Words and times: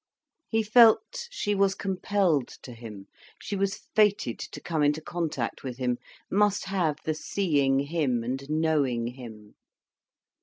He 0.49 0.63
felt, 0.63 1.27
she 1.29 1.53
was 1.53 1.75
compelled 1.75 2.47
to 2.63 2.73
him, 2.73 3.05
she 3.39 3.55
was 3.55 3.77
fated 3.95 4.39
to 4.39 4.59
come 4.59 4.81
into 4.81 4.99
contact 4.99 5.63
with 5.63 5.77
him, 5.77 5.99
must 6.27 6.65
have 6.65 6.95
the 7.03 7.13
seeing 7.13 7.77
him 7.81 8.23
and 8.23 8.49
knowing 8.49 9.05
him. 9.09 9.53